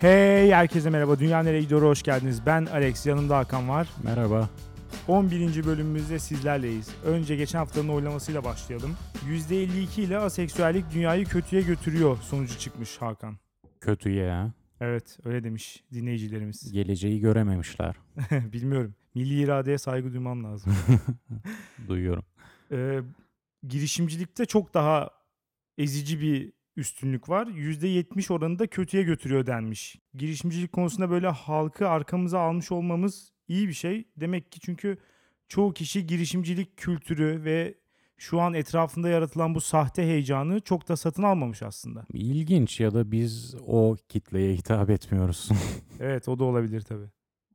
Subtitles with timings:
[0.00, 1.18] Hey herkese merhaba.
[1.18, 2.46] Dünya Nereye Gidiyor'a hoş geldiniz.
[2.46, 3.88] Ben Alex, yanımda Hakan var.
[4.04, 4.50] Merhaba.
[5.08, 5.66] 11.
[5.66, 6.88] bölümümüzde sizlerleyiz.
[7.04, 8.96] Önce geçen haftanın oylamasıyla başlayalım.
[9.28, 13.38] %52 ile aseksüellik dünyayı kötüye götürüyor sonucu çıkmış Hakan.
[13.80, 14.52] Kötüye ya.
[14.80, 16.72] Evet öyle demiş dinleyicilerimiz.
[16.72, 17.96] Geleceği görememişler.
[18.30, 18.94] Bilmiyorum.
[19.14, 20.72] Milli iradeye saygı duymam lazım.
[21.88, 22.24] Duyuyorum.
[22.72, 23.00] Ee,
[23.68, 25.10] girişimcilikte çok daha
[25.78, 27.46] ezici bir üstünlük var.
[27.46, 29.98] %70 oranında kötüye götürüyor denmiş.
[30.14, 34.04] Girişimcilik konusunda böyle halkı arkamıza almış olmamız iyi bir şey.
[34.16, 34.98] Demek ki çünkü
[35.48, 37.74] çoğu kişi girişimcilik kültürü ve
[38.16, 42.04] şu an etrafında yaratılan bu sahte heyecanı çok da satın almamış aslında.
[42.12, 45.48] İlginç ya da biz o kitleye hitap etmiyoruz.
[46.00, 47.06] Evet o da olabilir tabii.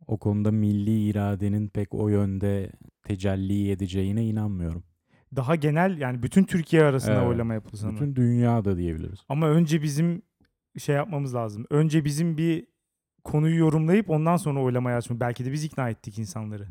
[0.08, 2.72] o konuda milli iradenin pek o yönde
[3.04, 4.84] tecelli edeceğine inanmıyorum.
[5.35, 7.27] Daha genel yani bütün Türkiye arasında Evet.
[7.27, 7.94] oylama yapılsa mı?
[7.94, 9.20] Bütün dünyada diyebiliriz.
[9.29, 10.21] Ama önce bizim
[10.77, 11.65] şey yapmamız lazım.
[11.70, 12.65] Önce bizim bir
[13.23, 15.20] konuyu yorumlayıp ondan sonra oylamaya açmak.
[15.20, 16.68] Belki de biz ikna ettik insanları.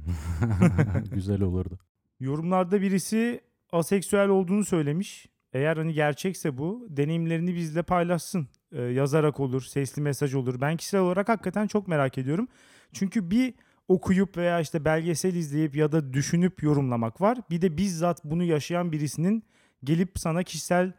[1.12, 1.78] Güzel olurdu.
[2.20, 3.41] Yorumlarda birisi
[3.72, 5.27] aseksüel olduğunu söylemiş.
[5.52, 8.48] Eğer hani gerçekse bu deneyimlerini bizle paylaşsın.
[8.72, 10.61] Ee, yazarak olur, sesli mesaj olur.
[10.61, 12.48] Ben kişisel olarak hakikaten çok merak ediyorum.
[12.92, 13.55] Çünkü bir
[13.91, 17.38] okuyup veya işte belgesel izleyip ya da düşünüp yorumlamak var.
[17.50, 19.44] Bir de bizzat bunu yaşayan birisinin
[19.84, 20.92] gelip sana kişisel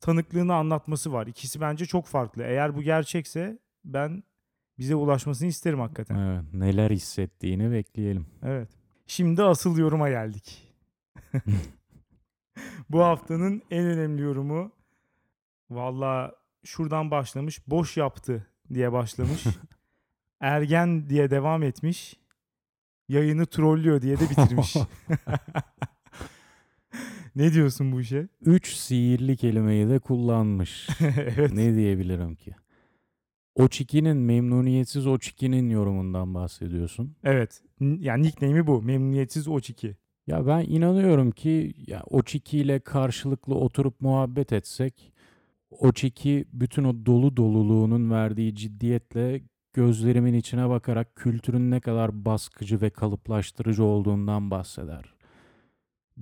[0.00, 1.26] tanıklığını anlatması var.
[1.26, 2.42] İkisi bence çok farklı.
[2.42, 4.22] Eğer bu gerçekse ben
[4.78, 6.16] bize ulaşmasını isterim hakikaten.
[6.16, 8.26] Evet, neler hissettiğini bekleyelim.
[8.42, 8.68] Evet.
[9.06, 10.74] Şimdi asıl yoruma geldik.
[12.90, 14.72] Bu haftanın en önemli yorumu
[15.70, 16.32] valla
[16.64, 17.68] şuradan başlamış.
[17.68, 19.44] Boş yaptı diye başlamış.
[20.40, 22.21] Ergen diye devam etmiş.
[23.08, 24.76] Yayını trollüyor diye de bitirmiş.
[27.36, 28.28] ne diyorsun bu işe?
[28.40, 30.88] Üç sihirli kelimeyi de kullanmış.
[31.00, 31.52] evet.
[31.52, 32.54] ne diyebilirim ki?
[33.54, 37.16] O çikinin memnuniyetsiz o çikinin yorumundan bahsediyorsun.
[37.24, 37.62] Evet.
[37.80, 38.82] Yani nickname'i bu.
[38.82, 39.94] Memnuniyetsiz O2.
[40.26, 45.12] Ya ben inanıyorum ki ya o çikiyle karşılıklı oturup muhabbet etsek
[45.70, 52.80] o çiki bütün o dolu doluluğunun verdiği ciddiyetle gözlerimin içine bakarak kültürün ne kadar baskıcı
[52.80, 55.14] ve kalıplaştırıcı olduğundan bahseder.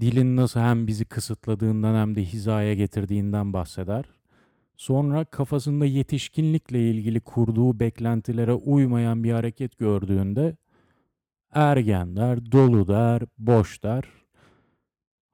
[0.00, 4.05] Dilin nasıl hem bizi kısıtladığından hem de hizaya getirdiğinden bahseder.
[4.77, 10.56] Sonra kafasında yetişkinlikle ilgili kurduğu beklentilere uymayan bir hareket gördüğünde
[11.53, 14.19] ergen der, dolu der, boş der.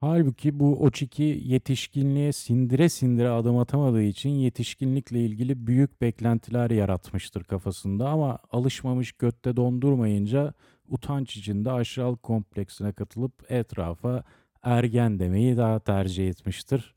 [0.01, 8.09] Halbuki bu Oçiki yetişkinliğe sindire sindire adım atamadığı için yetişkinlikle ilgili büyük beklentiler yaratmıştır kafasında
[8.09, 10.53] ama alışmamış götte dondurmayınca
[10.89, 14.23] utanç içinde aşağılık kompleksine katılıp etrafa
[14.63, 16.95] ergen demeyi daha tercih etmiştir.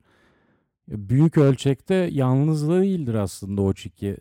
[0.88, 4.16] Büyük ölçekte yalnız değildir aslında Oçiki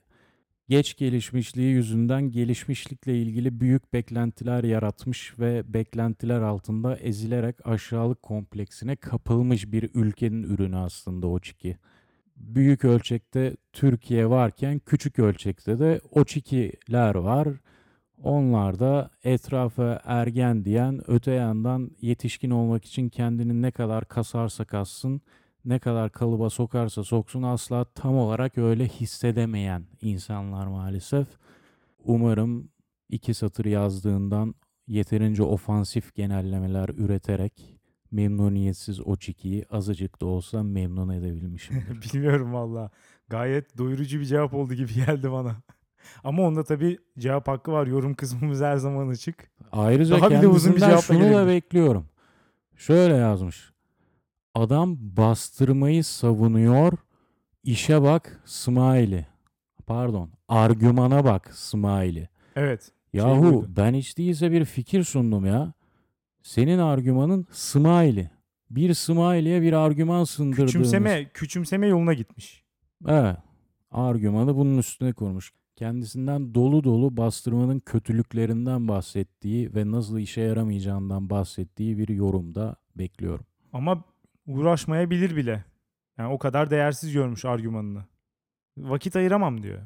[0.69, 9.72] geç gelişmişliği yüzünden gelişmişlikle ilgili büyük beklentiler yaratmış ve beklentiler altında ezilerek aşağılık kompleksine kapılmış
[9.72, 11.78] bir ülkenin ürünü aslında o çiki.
[12.35, 17.47] Büyük ölçekte Türkiye varken küçük ölçekte de o çikiler var.
[18.24, 25.22] Onlar da etrafa ergen diyen öte yandan yetişkin olmak için kendini ne kadar kasarsa kassın
[25.66, 31.28] ne kadar kalıba sokarsa soksun asla tam olarak öyle hissedemeyen insanlar maalesef.
[32.06, 32.70] Umarım
[33.09, 34.56] iki satır yazdığından
[34.88, 37.80] yeterince ofansif genellemeler üreterek
[38.12, 41.84] memnuniyetsiz o çikiyi azıcık da olsa memnun edebilmişim.
[42.14, 42.92] Bilmiyorum valla.
[43.28, 45.56] Gayet doyurucu bir cevap oldu gibi geldi bana.
[46.24, 47.88] Ama onda tabii cevap hakkı var.
[47.88, 49.52] Yorum kısmımız her zaman açık.
[49.72, 52.06] Ayrıca Daha bir de uzun bir şunu da bekliyorum.
[52.78, 53.72] Şöyle yazmış.
[54.56, 56.94] Adam bastırmayı savunuyor.
[57.64, 59.26] İşe bak smiley.
[59.88, 60.30] Pardon.
[60.48, 62.28] Argümana bak smiley.
[62.56, 62.92] Evet.
[63.14, 63.70] Yahu buydu.
[63.78, 65.74] ben hiç değilse bir fikir sundum ya.
[66.44, 68.28] Senin argümanın smiley.
[68.70, 70.72] Bir smiley'e bir argüman sındırdığımız.
[70.72, 72.63] Küçümseme, küçümseme yoluna gitmiş.
[73.07, 73.38] Evet.
[73.92, 75.51] Argümanı bunun üstüne kurmuş.
[75.75, 83.46] Kendisinden dolu dolu bastırmanın kötülüklerinden bahsettiği ve nasıl işe yaramayacağından bahsettiği bir yorumda bekliyorum.
[83.74, 84.04] Ama
[84.50, 85.63] uğraşmayabilir bile.
[86.18, 88.04] Yani o kadar değersiz görmüş argümanını.
[88.78, 89.80] Vakit ayıramam diyor.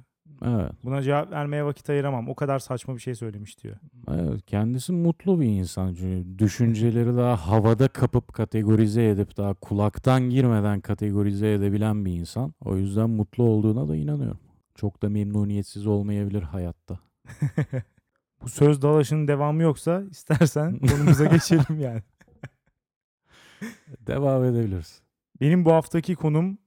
[0.45, 0.71] Evet.
[0.83, 2.29] Buna cevap vermeye vakit ayıramam.
[2.29, 3.75] O kadar saçma bir şey söylemiş diyor.
[4.07, 10.81] Evet, kendisi mutlu bir insan çünkü düşünceleri daha havada kapıp kategorize edip daha kulaktan girmeden
[10.81, 12.53] kategorize edebilen bir insan.
[12.65, 14.39] O yüzden mutlu olduğuna da inanıyorum.
[14.75, 16.99] Çok da memnuniyetsiz olmayabilir hayatta.
[18.41, 22.01] Bu söz dalaşının devamı yoksa istersen konumuza geçelim yani.
[23.99, 25.01] Devam edebiliriz.
[25.41, 26.57] Benim bu haftaki konum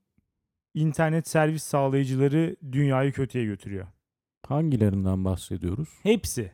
[0.75, 3.87] internet servis sağlayıcıları dünyayı kötüye götürüyor.
[4.47, 5.89] Hangilerinden bahsediyoruz?
[6.03, 6.53] Hepsi.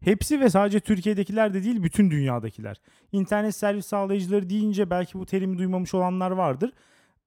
[0.00, 2.80] Hepsi ve sadece Türkiye'dekiler de değil bütün dünyadakiler.
[3.12, 6.72] İnternet servis sağlayıcıları deyince belki bu terimi duymamış olanlar vardır.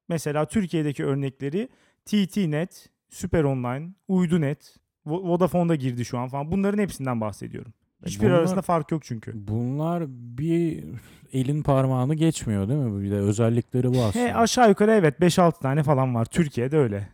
[0.09, 1.69] Mesela Türkiye'deki örnekleri
[2.05, 6.51] TT-Net, Süper Online, Uydunet, Vo- Vodafone'da girdi şu an falan.
[6.51, 7.73] Bunların hepsinden bahsediyorum.
[8.05, 9.31] Hiçbir Bunlar- arasında fark yok çünkü.
[9.47, 10.83] Bunlar bir
[11.33, 13.03] elin parmağını geçmiyor değil mi?
[13.03, 14.25] Bir de özellikleri bu aslında.
[14.25, 16.25] He, aşağı yukarı evet 5-6 tane falan var.
[16.25, 17.09] Türkiye'de öyle.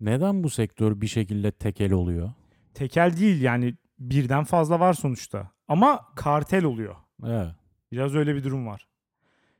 [0.00, 2.30] Neden bu sektör bir şekilde tekel oluyor?
[2.74, 5.50] Tekel değil yani birden fazla var sonuçta.
[5.68, 6.94] Ama kartel oluyor.
[7.26, 7.48] Evet.
[7.92, 8.88] Biraz öyle bir durum var.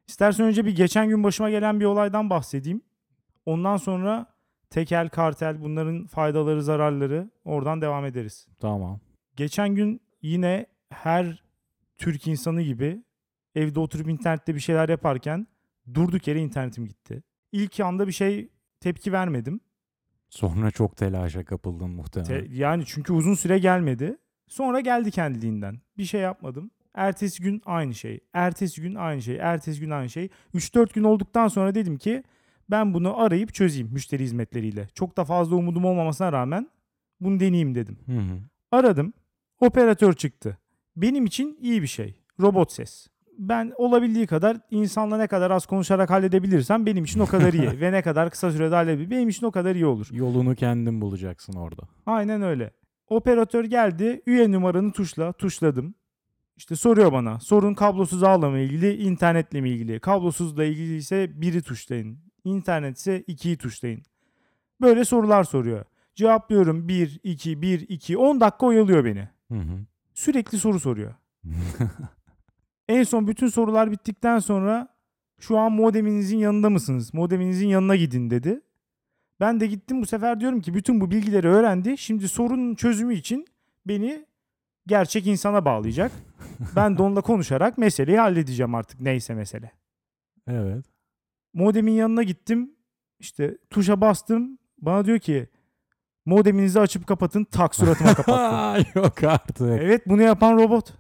[0.08, 2.82] İstersen önce bir geçen gün başıma gelen bir olaydan bahsedeyim.
[3.47, 4.26] Ondan sonra
[4.70, 8.47] tekel, kartel bunların faydaları, zararları oradan devam ederiz.
[8.61, 9.00] Tamam.
[9.37, 11.43] Geçen gün yine her
[11.99, 13.02] Türk insanı gibi
[13.55, 15.46] evde oturup internette bir şeyler yaparken
[15.94, 17.22] durduk yere internetim gitti.
[17.52, 18.49] İlk anda bir şey
[18.81, 19.61] tepki vermedim.
[20.31, 22.46] Sonra çok telaşa kapıldın muhtemelen.
[22.46, 24.17] Te- yani çünkü uzun süre gelmedi.
[24.49, 25.81] Sonra geldi kendiliğinden.
[25.99, 26.70] Bir şey yapmadım.
[26.94, 28.20] Ertesi gün aynı şey.
[28.32, 29.37] Ertesi gün aynı şey.
[29.37, 30.28] Ertesi gün aynı şey.
[30.55, 32.23] 3-4 gün olduktan sonra dedim ki
[32.70, 34.88] ben bunu arayıp çözeyim müşteri hizmetleriyle.
[34.94, 36.70] Çok da fazla umudum olmamasına rağmen
[37.20, 37.99] bunu deneyeyim dedim.
[38.06, 38.38] Hı hı.
[38.73, 39.12] Aradım.
[39.61, 40.59] Operatör çıktı.
[40.97, 42.15] Benim için iyi bir şey.
[42.41, 43.07] Robot ses.
[43.39, 47.81] Ben olabildiği kadar insanla ne kadar az konuşarak halledebilirsem benim için o kadar iyi.
[47.81, 50.09] Ve ne kadar kısa sürede halledebilirim benim için o kadar iyi olur.
[50.12, 51.83] Yolunu kendin bulacaksın orada.
[52.07, 52.71] Aynen öyle.
[53.09, 54.23] Operatör geldi.
[54.27, 55.33] Üye numaranı tuşla.
[55.33, 55.95] Tuşladım.
[56.57, 57.41] İşte soruyor bana.
[57.41, 60.01] Sorun kablosuz ağla mı ilgili, internetle mi ilgili?
[60.01, 62.19] Kablosuzla ilgili ise biri tuşlayın.
[62.45, 64.03] İnternet ise ikiyi tuşlayın.
[64.81, 65.85] Böyle sorular soruyor.
[66.15, 68.19] Cevaplıyorum 1, 2, 1, 2.
[68.19, 69.29] 10 dakika oyalıyor beni.
[69.50, 69.79] Hı hı.
[70.14, 71.14] Sürekli soru soruyor.
[72.88, 74.88] En son bütün sorular bittikten sonra
[75.41, 77.14] şu an modeminizin yanında mısınız?
[77.14, 78.61] Modeminizin yanına gidin dedi.
[79.41, 81.99] Ben de gittim bu sefer diyorum ki bütün bu bilgileri öğrendi.
[81.99, 83.47] Şimdi sorunun çözümü için
[83.87, 84.26] beni
[84.87, 86.12] gerçek insana bağlayacak.
[86.76, 89.73] Ben de onunla konuşarak meseleyi halledeceğim artık neyse mesele.
[90.49, 90.85] evet.
[91.55, 92.75] Modemin yanına gittim.
[93.19, 94.58] İşte tuşa bastım.
[94.79, 95.49] Bana diyor ki
[96.31, 97.44] modeminizi açıp kapatın.
[97.44, 98.87] Tak suratıma kapattı.
[98.99, 99.61] Yok artık.
[99.82, 100.93] evet bunu yapan robot.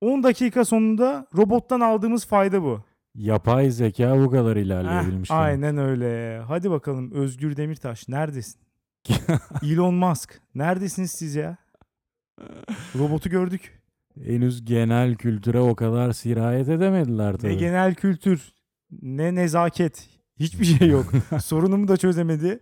[0.00, 2.80] 10 dakika sonunda robottan aldığımız fayda bu.
[3.14, 5.30] Yapay zeka bu kadar Heh, ilerleyebilmiş.
[5.30, 5.42] demek.
[5.42, 6.38] aynen öyle.
[6.48, 8.60] Hadi bakalım Özgür Demirtaş neredesin?
[9.62, 11.56] Elon Musk neredesiniz siz ya?
[12.98, 13.82] Robotu gördük.
[14.24, 17.56] Henüz genel kültüre o kadar sirayet edemediler Ne tabii.
[17.56, 18.52] genel kültür,
[19.02, 20.08] ne nezaket.
[20.40, 21.06] Hiçbir şey yok.
[21.44, 22.60] Sorunumu da çözemedi.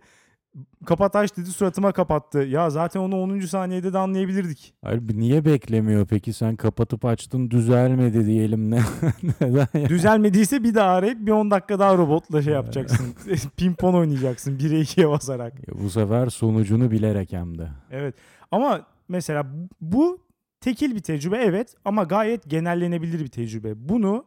[0.85, 2.39] Kapat aç dedi suratıma kapattı.
[2.39, 3.39] Ya zaten onu 10.
[3.39, 4.73] saniyede de anlayabilirdik.
[4.83, 6.33] Hayır, niye beklemiyor peki?
[6.33, 8.71] Sen kapatıp açtın düzelmedi diyelim.
[8.71, 8.79] Ne,
[9.41, 9.89] neden ya?
[9.89, 13.15] Düzelmediyse bir daha arayıp bir 10 dakika daha robotla şey yapacaksın.
[13.57, 15.67] Pimpon oynayacaksın 1'e 2'ye basarak.
[15.67, 17.67] Ya Bu sefer sonucunu bilerek hem de.
[17.91, 18.15] Evet.
[18.51, 19.45] Ama mesela
[19.81, 20.19] bu
[20.61, 23.89] tekil bir tecrübe evet ama gayet genellenebilir bir tecrübe.
[23.89, 24.25] Bunu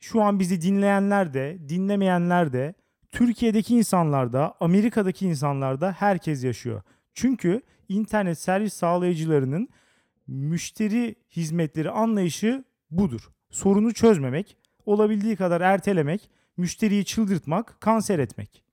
[0.00, 2.74] şu an bizi dinleyenler de, dinlemeyenler de,
[3.12, 6.82] Türkiye'deki insanlar da, Amerika'daki insanlar da herkes yaşıyor.
[7.14, 9.68] Çünkü internet servis sağlayıcılarının
[10.26, 13.30] müşteri hizmetleri anlayışı budur.
[13.50, 14.56] Sorunu çözmemek,
[14.86, 18.64] olabildiği kadar ertelemek, müşteriyi çıldırtmak, kanser etmek.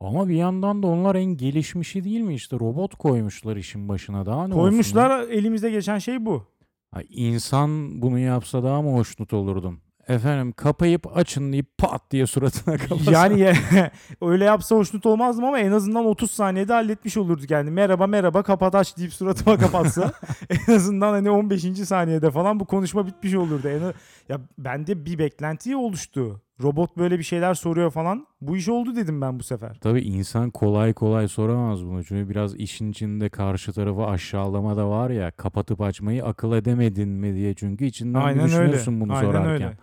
[0.00, 2.34] Ama bir yandan da onlar en gelişmişi değil mi?
[2.34, 4.62] İşte robot koymuşlar işin başına daha ne olsun?
[4.62, 6.46] Koymuşlar elimizde geçen şey bu.
[6.90, 9.80] Ha, insan bunu yapsa daha mı hoşnut olurdum?
[10.08, 13.12] Efendim kapayıp açın deyip pat diye suratına kapasa.
[13.12, 13.54] Yani ya-
[14.22, 17.70] öyle yapsa hoşnut olmazdım ama en azından 30 saniyede halletmiş olurduk yani.
[17.70, 20.12] Merhaba merhaba kapat aç deyip suratıma kapatsa
[20.68, 21.62] en azından hani 15.
[21.62, 23.68] saniyede falan bu konuşma bitmiş olurdu.
[23.68, 23.80] En,
[24.28, 26.40] ya bende bir beklenti oluştu.
[26.62, 28.26] Robot böyle bir şeyler soruyor falan.
[28.40, 29.78] Bu iş oldu dedim ben bu sefer.
[29.80, 32.04] Tabii insan kolay kolay soramaz bunu.
[32.04, 35.30] Çünkü biraz işin içinde karşı tarafı aşağılama da var ya.
[35.30, 37.54] Kapatıp açmayı akıl edemedin mi diye.
[37.54, 38.46] Çünkü içinden Aynen öyle.
[38.46, 39.50] düşünürsün bunu Aynen sorarken.
[39.52, 39.76] öyle.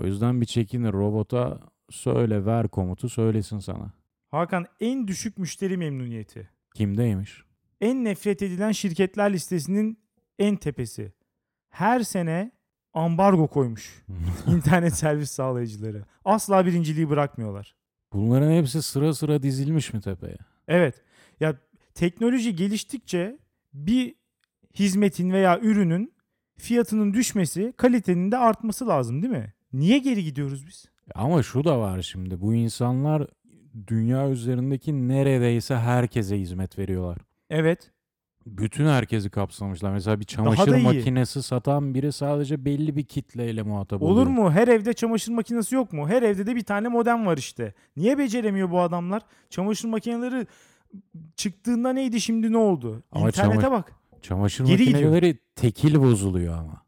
[0.00, 0.92] O yüzden bir çekinir.
[0.92, 1.60] Robota
[1.90, 3.92] söyle ver komutu söylesin sana.
[4.30, 6.50] Hakan en düşük müşteri memnuniyeti.
[6.74, 7.42] Kimdeymiş?
[7.80, 9.98] En nefret edilen şirketler listesinin
[10.38, 11.12] en tepesi.
[11.68, 12.50] Her sene
[12.94, 14.04] ambargo koymuş
[14.46, 16.04] internet servis sağlayıcıları.
[16.24, 17.74] Asla birinciliği bırakmıyorlar.
[18.12, 20.36] Bunların hepsi sıra sıra dizilmiş mi tepeye?
[20.68, 21.02] Evet.
[21.40, 21.56] Ya
[21.94, 23.38] teknoloji geliştikçe
[23.74, 24.14] bir
[24.74, 26.14] hizmetin veya ürünün
[26.58, 29.52] fiyatının düşmesi, kalitenin de artması lazım değil mi?
[29.76, 30.84] Niye geri gidiyoruz biz?
[31.14, 32.40] Ama şu da var şimdi.
[32.40, 33.26] Bu insanlar
[33.86, 37.18] dünya üzerindeki neredeyse herkese hizmet veriyorlar.
[37.50, 37.90] Evet.
[38.46, 39.92] Bütün herkesi kapsamışlar.
[39.92, 44.26] Mesela bir çamaşır makinesi satan biri sadece belli bir kitleyle muhatap Olur oluyor.
[44.26, 44.50] mu?
[44.52, 46.08] Her evde çamaşır makinesi yok mu?
[46.08, 47.74] Her evde de bir tane modem var işte.
[47.96, 49.22] Niye beceremiyor bu adamlar?
[49.50, 50.46] Çamaşır makineleri
[51.36, 53.02] çıktığında neydi şimdi ne oldu?
[53.12, 53.92] Ama İnternete çamaşır- bak.
[54.22, 55.00] Çamaşır Geri gidiyor.
[55.10, 56.85] makineleri tekil bozuluyor ama.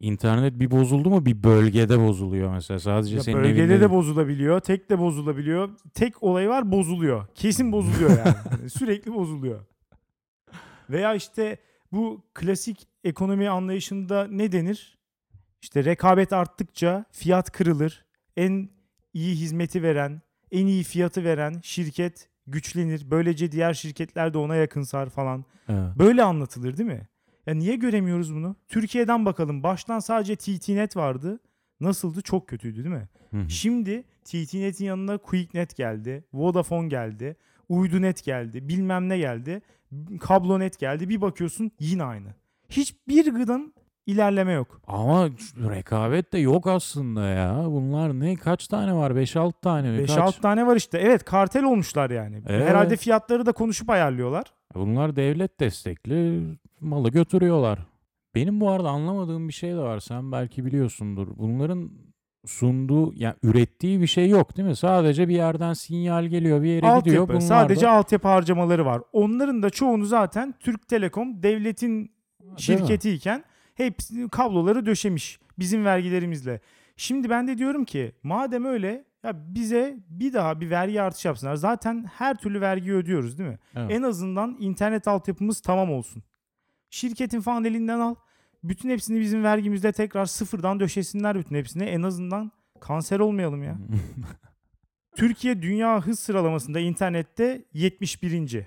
[0.00, 2.80] İnternet bir bozuldu mu bir bölgede bozuluyor mesela.
[2.80, 3.90] Sadece Ya senin bölgede evinde de değil.
[3.90, 5.68] bozulabiliyor, tek de bozulabiliyor.
[5.94, 7.26] Tek olayı var bozuluyor.
[7.34, 8.34] Kesin bozuluyor yani.
[8.50, 9.60] Yani Sürekli bozuluyor.
[10.90, 11.56] Veya işte
[11.92, 14.98] bu klasik ekonomi anlayışında ne denir?
[15.62, 18.04] İşte rekabet arttıkça fiyat kırılır.
[18.36, 18.68] En
[19.14, 23.10] iyi hizmeti veren, en iyi fiyatı veren şirket güçlenir.
[23.10, 25.44] Böylece diğer şirketler de ona yakınsar falan.
[25.68, 25.98] Evet.
[25.98, 27.08] Böyle anlatılır değil mi?
[27.46, 28.56] Ya niye göremiyoruz bunu?
[28.68, 29.62] Türkiye'den bakalım.
[29.62, 31.40] Baştan sadece TTNet vardı.
[31.80, 32.22] Nasıldı?
[32.22, 33.08] Çok kötüydü değil mi?
[33.30, 33.50] Hı hı.
[33.50, 36.24] Şimdi TTNet'in yanına QuickNet geldi.
[36.32, 37.36] Vodafone geldi.
[37.68, 38.68] Uydunet geldi.
[38.68, 39.62] Bilmem ne geldi.
[40.20, 41.08] Kablonet geldi.
[41.08, 42.34] Bir bakıyorsun yine aynı.
[42.68, 43.72] Hiçbir gıdım
[44.06, 44.80] ilerleme yok.
[44.86, 45.28] Ama
[45.68, 47.64] rekabet de yok aslında ya.
[47.66, 48.36] Bunlar ne?
[48.36, 49.10] Kaç tane var?
[49.10, 49.98] 5-6 tane mi?
[49.98, 50.36] 5-6 Kaç?
[50.36, 50.98] tane var işte.
[50.98, 52.42] Evet kartel olmuşlar yani.
[52.46, 52.68] Evet.
[52.68, 54.44] Herhalde fiyatları da konuşup ayarlıyorlar.
[54.74, 56.42] Bunlar devlet destekli
[56.80, 57.78] malı götürüyorlar.
[58.34, 60.00] Benim bu arada anlamadığım bir şey de var.
[60.00, 61.28] Sen belki biliyorsundur.
[61.36, 61.90] Bunların
[62.46, 64.76] sunduğu, yani ürettiği bir şey yok değil mi?
[64.76, 66.94] Sadece bir yerden sinyal geliyor, bir yere gidiyor.
[66.96, 67.28] Altyapı.
[67.28, 69.02] Bunlar Sadece da, altyapı harcamaları var.
[69.12, 72.10] Onların da çoğunu zaten Türk Telekom devletin
[72.56, 73.44] şirketiyken
[73.76, 76.60] hepsi kabloları döşemiş bizim vergilerimizle.
[76.96, 81.54] Şimdi ben de diyorum ki madem öyle ya bize bir daha bir vergi artışı yapsınlar.
[81.54, 83.58] Zaten her türlü vergi ödüyoruz değil mi?
[83.74, 83.90] Evet.
[83.90, 86.22] En azından internet altyapımız tamam olsun.
[86.90, 88.14] Şirketin falan elinden al.
[88.64, 91.84] Bütün hepsini bizim vergimizle tekrar sıfırdan döşesinler bütün hepsini.
[91.84, 93.78] En azından kanser olmayalım ya.
[95.16, 98.66] Türkiye dünya hız sıralamasında internette 71.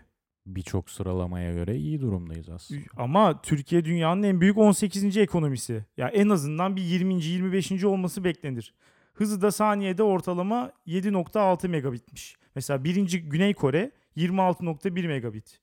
[0.55, 2.81] Birçok sıralamaya göre iyi durumdayız aslında.
[2.97, 5.17] Ama Türkiye dünyanın en büyük 18.
[5.17, 5.85] ekonomisi.
[5.97, 7.23] Ya en azından bir 20.
[7.23, 7.83] 25.
[7.83, 8.73] olması beklenir.
[9.13, 12.35] Hızı da saniyede ortalama 7.6 megabitmiş.
[12.55, 15.59] Mesela birinci Güney Kore 26.1 megabit.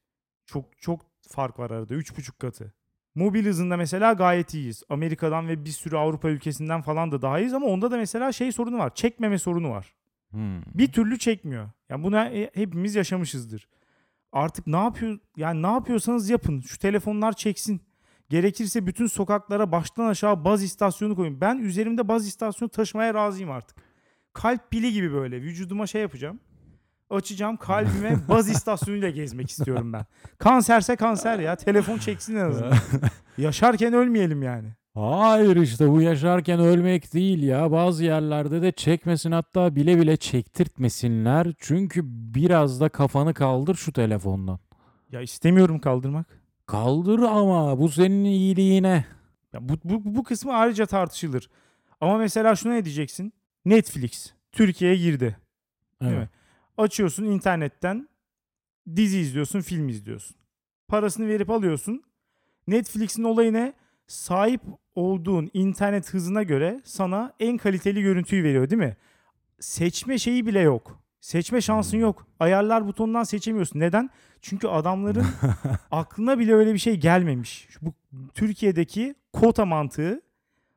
[0.46, 2.72] Çok çok fark var arada 3.5 katı.
[3.14, 4.82] Mobil hızında mesela gayet iyiyiz.
[4.88, 8.52] Amerika'dan ve bir sürü Avrupa ülkesinden falan da daha iyiyiz ama onda da mesela şey
[8.52, 8.94] sorunu var.
[8.94, 9.94] Çekmeme sorunu var.
[10.30, 10.62] Hmm.
[10.74, 11.70] Bir türlü çekmiyor.
[11.88, 13.68] Yani buna hepimiz yaşamışızdır.
[14.32, 16.60] Artık ne yapıyor yani ne yapıyorsanız yapın.
[16.60, 17.80] Şu telefonlar çeksin.
[18.28, 21.40] Gerekirse bütün sokaklara baştan aşağı baz istasyonu koyun.
[21.40, 23.76] Ben üzerimde baz istasyonu taşımaya razıyım artık.
[24.32, 26.40] Kalp pili gibi böyle vücuduma şey yapacağım.
[27.10, 30.06] Açacağım kalbime baz istasyonuyla gezmek istiyorum ben.
[30.38, 31.56] Kanserse kanser ya.
[31.56, 32.74] Telefon çeksin en azından.
[33.38, 34.68] Yaşarken ölmeyelim yani.
[34.96, 37.72] Hayır işte bu yaşarken ölmek değil ya.
[37.72, 41.46] Bazı yerlerde de çekmesin hatta bile bile çektirtmesinler.
[41.58, 44.58] Çünkü biraz da kafanı kaldır şu telefondan.
[45.12, 46.40] Ya istemiyorum kaldırmak.
[46.66, 49.04] Kaldır ama bu senin iyiliğine.
[49.52, 51.50] Ya bu, bu, bu kısmı ayrıca tartışılır.
[52.00, 53.32] Ama mesela şuna ne diyeceksin?
[53.64, 55.36] Netflix Türkiye'ye girdi.
[56.02, 56.22] Değil Evet.
[56.22, 56.28] mi?
[56.78, 58.08] Açıyorsun internetten
[58.96, 60.36] dizi izliyorsun, film izliyorsun.
[60.88, 62.02] Parasını verip alıyorsun.
[62.66, 63.72] Netflix'in olayı ne?
[64.06, 64.60] Sahip
[64.94, 68.96] olduğun internet hızına göre sana en kaliteli görüntüyü veriyor değil mi?
[69.60, 71.00] Seçme şeyi bile yok.
[71.20, 72.00] Seçme şansın Hmm.
[72.00, 72.26] yok.
[72.40, 73.80] Ayarlar butonundan seçemiyorsun.
[73.80, 74.10] Neden?
[74.40, 75.26] Çünkü adamların
[75.90, 77.68] aklına bile öyle bir şey gelmemiş.
[77.82, 77.94] Bu
[78.34, 80.20] Türkiye'deki kota mantığı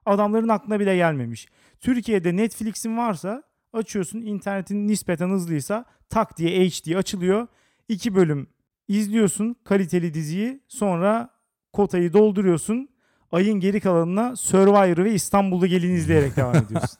[0.05, 1.47] adamların aklına bile gelmemiş.
[1.79, 3.43] Türkiye'de Netflix'in varsa
[3.73, 7.47] açıyorsun internetin nispeten hızlıysa tak diye HD açılıyor.
[7.87, 8.47] İki bölüm
[8.87, 11.29] izliyorsun kaliteli diziyi sonra
[11.73, 12.89] kotayı dolduruyorsun.
[13.31, 16.99] Ayın geri kalanına Survivor'ı ve İstanbul'da gelin izleyerek devam ediyorsun.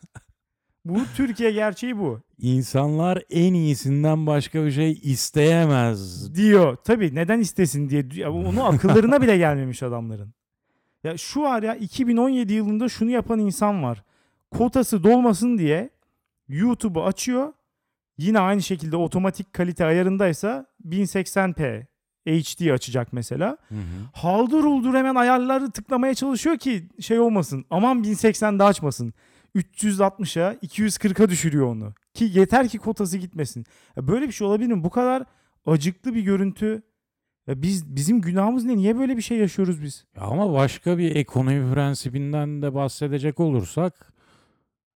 [0.86, 2.20] Bu Türkiye gerçeği bu.
[2.38, 6.36] İnsanlar en iyisinden başka bir şey isteyemez.
[6.36, 6.78] diyor.
[6.84, 8.28] Tabii neden istesin diye.
[8.28, 10.34] Onu akıllarına bile gelmemiş adamların.
[11.04, 14.04] Ya şu var ya 2017 yılında şunu yapan insan var.
[14.52, 15.90] Kotası dolmasın diye
[16.48, 17.54] YouTube'u açıyor.
[18.18, 21.86] Yine aynı şekilde otomatik kalite ayarındaysa 1080p
[22.28, 23.58] HD açacak mesela.
[23.70, 23.80] Hı hı.
[24.14, 27.66] Haldır uldur hemen ayarları tıklamaya çalışıyor ki şey olmasın.
[27.70, 29.14] Aman 1080'de açmasın.
[29.56, 31.94] 360'a 240'a düşürüyor onu.
[32.14, 33.66] Ki yeter ki kotası gitmesin.
[33.98, 34.84] Ya böyle bir şey olabilir mi?
[34.84, 35.24] Bu kadar
[35.66, 36.82] acıklı bir görüntü.
[37.48, 38.78] Ya biz bizim günahımız ne?
[38.78, 40.06] Niye böyle bir şey yaşıyoruz biz?
[40.16, 44.14] Ya Ama başka bir ekonomi prensibinden de bahsedecek olursak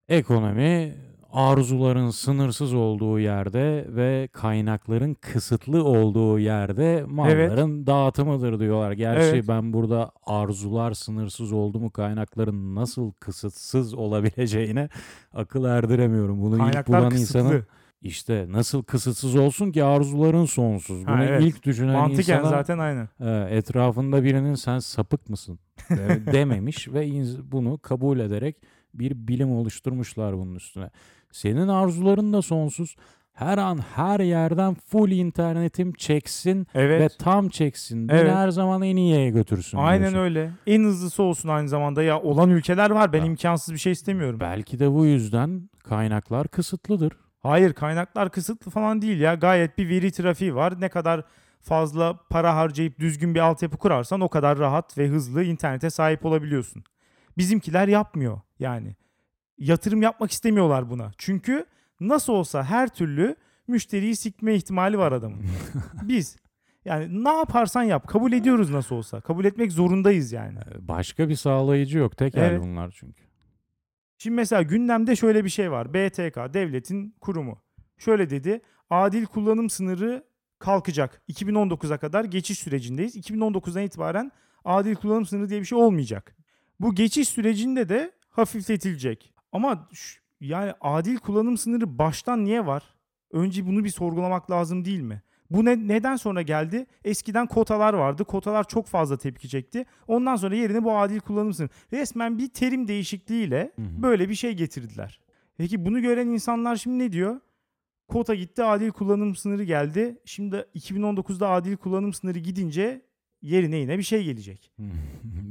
[0.08, 0.94] ekonomi
[1.32, 8.92] arzuların sınırsız olduğu yerde ve kaynakların kısıtlı olduğu yerde malların dağıtımıdır diyorlar.
[8.92, 9.44] Gerçi Evet.
[9.48, 14.88] ben burada arzular sınırsız oldu mu kaynakların nasıl kısıtsız olabileceğine
[15.34, 16.42] akıl erdiremiyorum.
[16.42, 17.38] Bunu ilk Kaynaklar bulan kısıtlı.
[17.40, 17.66] insanın
[18.02, 21.06] işte nasıl kısıtsız olsun ki arzuların sonsuz.
[21.06, 21.42] Ha, Bunu evet.
[21.42, 23.08] ilk düşünen Mantıken insana zaten aynı.
[23.20, 25.58] e, etrafında birinin sen sapık mısın
[25.90, 27.10] de- dememiş ve
[27.52, 28.56] bunu kabul ederek
[28.94, 30.90] bir bilim oluşturmuşlar bunun üstüne.
[31.32, 32.96] Senin arzuların da sonsuz.
[33.32, 37.00] Her an her yerden full internetim çeksin Evet.
[37.00, 38.08] ve tam çeksin.
[38.08, 38.34] Beni Evet.
[38.34, 39.78] her zaman en iyiye götürsün.
[39.78, 40.18] Aynen diyorsun.
[40.18, 40.50] öyle.
[40.66, 42.02] En hızlısı olsun aynı zamanda.
[42.02, 43.12] Ya olan ülkeler var.
[43.12, 43.26] Ben Ha.
[43.26, 44.40] imkansız bir şey istemiyorum.
[44.40, 47.12] Belki de bu yüzden kaynaklar kısıtlıdır.
[47.40, 49.34] Hayır kaynaklar kısıtlı falan değil ya.
[49.34, 50.80] Gayet bir veri trafiği var.
[50.80, 51.22] Ne kadar
[51.60, 56.84] fazla para harcayıp düzgün bir altyapı kurarsan o kadar rahat ve hızlı internete sahip olabiliyorsun.
[57.38, 58.96] Bizimkiler yapmıyor yani.
[59.58, 61.10] Yatırım yapmak istemiyorlar buna.
[61.18, 61.66] Çünkü
[62.00, 63.36] nasıl olsa her türlü
[63.68, 65.44] müşteriyi sikme ihtimali var adamın.
[66.02, 66.36] Biz
[66.84, 69.20] yani ne yaparsan yap kabul ediyoruz nasıl olsa.
[69.20, 70.58] Kabul etmek zorundayız yani.
[70.58, 72.16] Ee, Başka bir sağlayıcı yok.
[72.16, 72.60] Tek Evet.
[72.62, 73.22] bunlar çünkü.
[74.18, 75.94] Şimdi mesela gündemde şöyle bir şey var.
[75.94, 77.62] BTK devletin kurumu.
[77.98, 78.60] Şöyle dedi.
[78.90, 80.24] Adil kullanım sınırı
[80.58, 81.22] kalkacak.
[81.28, 83.16] 2019'a kadar geçiş sürecindeyiz.
[83.16, 84.32] 2019'dan itibaren
[84.64, 86.36] adil kullanım sınırı diye bir şey olmayacak.
[86.80, 89.31] Bu geçiş sürecinde de hafifletilecek.
[89.52, 92.82] Ama ş- yani adil kullanım sınırı baştan niye var?
[93.32, 95.22] Önce bunu bir sorgulamak lazım değil mi?
[95.50, 96.86] Bu ne, neden sonra geldi?
[97.04, 98.24] Eskiden kotalar vardı.
[98.24, 99.84] Kotalar çok fazla tepki çekti.
[100.08, 101.70] Ondan sonra yerine bu adil kullanım sınırı.
[101.92, 104.02] Resmen bir terim değişikliğiyle Hı hı.
[104.02, 105.20] böyle bir şey getirdiler.
[105.56, 107.40] Peki bunu gören insanlar şimdi ne diyor?
[108.08, 110.18] Kota gitti, adil kullanım sınırı geldi.
[110.24, 113.02] Şimdi 2019'da adil kullanım sınırı gidince
[113.42, 114.72] yerine yine bir şey gelecek.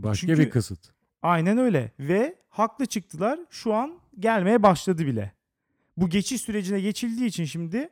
[0.04, 0.94] Başka Çünkü- bir kısıt.
[1.22, 3.40] Aynen öyle ve haklı çıktılar.
[3.50, 5.32] Şu an gelmeye başladı bile.
[5.98, 7.90] Bu geçiş sürecine geçildiği için şimdi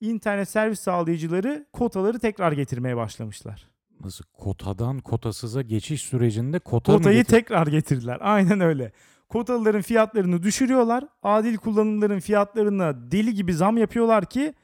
[0.00, 3.68] internet servis sağlayıcıları kotaları tekrar getirmeye başlamışlar.
[4.04, 8.18] Nasıl kotadan kotasıza geçiş sürecinde kota mı Kotayı getir- tekrar getirdiler.
[8.20, 8.92] Aynen öyle.
[9.28, 11.04] Kotalıların fiyatlarını düşürüyorlar.
[11.22, 14.54] Adil kullanımların fiyatlarına deli gibi zam yapıyorlar ki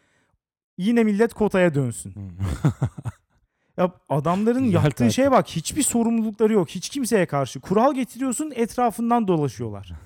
[0.79, 2.15] yine millet kotaya dönsün.
[3.77, 5.49] Ya adamların yaptığı şeye bak.
[5.49, 6.69] Hiçbir sorumlulukları yok.
[6.69, 7.61] Hiç kimseye karşı.
[7.61, 9.93] Kural getiriyorsun etrafından dolaşıyorlar.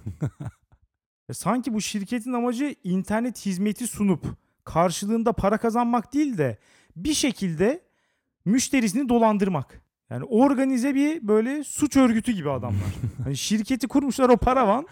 [1.29, 4.25] Ya sanki bu şirketin amacı internet hizmeti sunup
[4.65, 6.59] karşılığında para kazanmak değil de
[6.97, 7.83] bir şekilde
[8.45, 9.83] müşterisini dolandırmak.
[10.11, 12.95] Yani organize bir böyle suç örgütü gibi adamlar.
[13.25, 14.87] Hani şirketi kurmuşlar o paravan.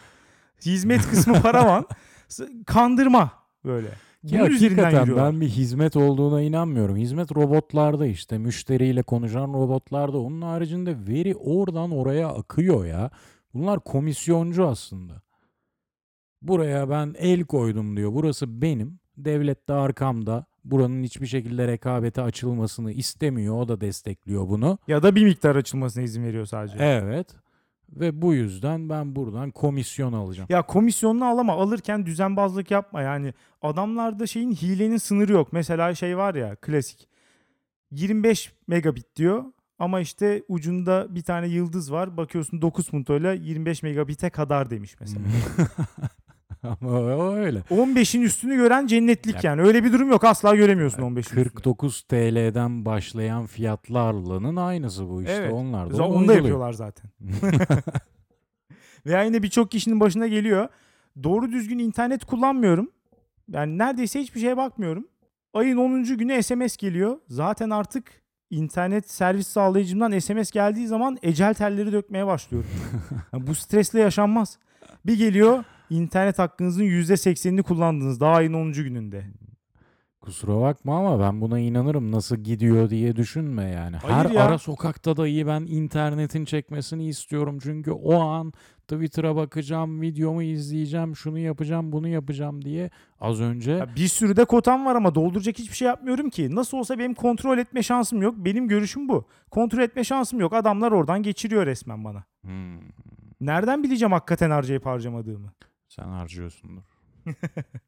[0.66, 1.86] Hizmet kısmı paravan.
[2.66, 3.32] Kandırma
[3.64, 3.88] böyle.
[4.32, 5.32] Bunun üzerinden hakikaten yürüyorlar.
[5.32, 6.96] ben bir hizmet olduğuna inanmıyorum.
[6.96, 10.18] Hizmet robotlarda işte müşteriyle konuşan robotlarda.
[10.18, 13.10] Onun haricinde veri oradan oraya akıyor ya.
[13.54, 15.22] Bunlar komisyoncu aslında.
[16.42, 18.12] Buraya ben el koydum diyor.
[18.14, 18.98] Burası benim.
[19.16, 20.46] Devlet de arkamda.
[20.64, 23.56] Buranın hiçbir şekilde rekabete açılmasını istemiyor.
[23.56, 24.78] O da destekliyor bunu.
[24.88, 26.76] Ya da bir miktar açılmasına izin veriyor sadece.
[26.78, 27.26] Evet.
[27.92, 30.46] Ve bu yüzden ben buradan komisyon alacağım.
[30.50, 35.52] Ya komisyonunu alama alırken düzenbazlık yapma yani adamlarda şeyin hilenin sınırı yok.
[35.52, 37.08] Mesela şey var ya klasik
[37.90, 39.44] 25 megabit diyor
[39.78, 45.24] ama işte ucunda bir tane yıldız var bakıyorsun 9 puntoyla 25 megabite kadar demiş mesela.
[46.80, 47.58] Ama öyle.
[47.58, 51.44] 15'in üstünü gören cennetlik Ya- yani öyle bir durum yok asla göremiyorsun 15'in üstünü.
[51.44, 55.32] 49 TL'den başlayan fiyatlarlının aynısı bu işte.
[55.32, 55.52] Evet.
[55.52, 57.10] Onlar da onu da yapıyorlar zaten.
[59.06, 60.68] Veya yine birçok kişinin başına geliyor.
[61.22, 62.90] Doğru düzgün internet kullanmıyorum.
[63.48, 65.08] Yani neredeyse hiçbir şeye bakmıyorum.
[65.54, 66.02] Ayın 10.
[66.16, 67.18] günü SMS geliyor.
[67.28, 72.70] Zaten artık internet servis sağlayıcımdan SMS geldiği zaman ecel telleri dökmeye başlıyorum.
[73.32, 74.58] Yani bu stresle yaşanmaz.
[75.06, 78.72] Bir geliyor internet hakkınızın %80'ini kullandınız daha ayın 10.
[78.72, 79.24] gününde.
[80.20, 82.12] Kusura bakma ama ben buna inanırım.
[82.12, 83.96] Nasıl gidiyor diye düşünme yani.
[83.96, 84.44] Hayır Her ya.
[84.44, 87.58] ara sokakta dahi ben internetin çekmesini istiyorum.
[87.62, 88.52] Çünkü o an
[88.88, 94.44] Twitter'a bakacağım, videomu izleyeceğim, şunu yapacağım, bunu yapacağım diye az önce Ya bir sürü de
[94.44, 96.54] kotam var ama dolduracak hiçbir şey yapmıyorum ki.
[96.54, 98.34] Nasıl olsa benim kontrol etme şansım yok.
[98.38, 99.28] Benim görüşüm bu.
[99.50, 100.52] Kontrol etme şansım yok.
[100.52, 102.24] Adamlar oradan geçiriyor resmen bana.
[102.42, 102.78] Hmm,
[103.40, 105.52] Nereden bileceğim hakikaten harcayıp harcamadığımı?
[105.96, 106.82] Sen harcıyorsundur.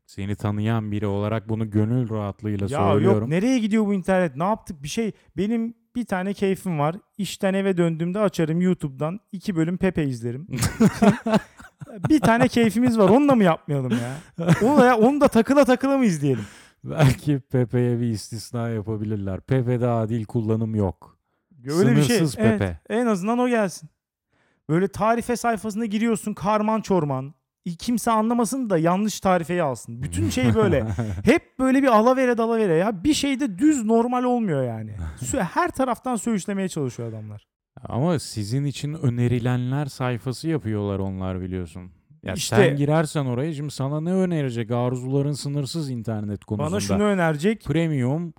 [0.06, 3.20] Seni tanıyan biri olarak bunu gönül rahatlığıyla Ya söylüyorum.
[3.20, 4.36] yok nereye gidiyor bu internet?
[4.36, 4.82] Ne yaptık?
[4.82, 6.96] Bir şey benim bir tane keyfim var.
[7.18, 10.46] İşten eve döndüğümde açarım YouTube'dan iki bölüm Pepe izlerim.
[12.08, 13.08] bir tane keyfimiz var.
[13.08, 14.46] Onu da mı yapmayalım ya?
[14.62, 16.44] Onu da, ya, onu da takıla takıla mı izleyelim?
[16.84, 19.40] Belki Pepe'ye bir istisna yapabilirler.
[19.40, 21.18] Pepe'de adil kullanım yok.
[21.66, 22.16] Öyle bir şey.
[22.16, 22.80] Sınırsız Evet, Pepe.
[22.88, 23.88] en azından o gelsin.
[24.68, 27.34] Böyle tarife sayfasına giriyorsun karman çorman.
[27.76, 30.02] Kimse anlamasın da yanlış tarifeyi alsın.
[30.02, 30.84] Bütün şey böyle.
[31.24, 33.04] Hep böyle bir alavere dalavere ya.
[33.04, 34.92] Bir şeyde düz normal olmuyor yani.
[35.54, 37.46] Her taraftan söğüşlemeye çalışıyor adamlar.
[37.84, 41.90] Ama sizin için önerilenler sayfası yapıyorlar onlar biliyorsun.
[42.22, 44.70] Ya İşte- sen girersen oraya şimdi sana ne önerecek?
[44.70, 46.70] Arzuların sınırsız internet konusunda.
[46.70, 47.64] Bana şunu önerecek.
[47.64, 48.34] Premium,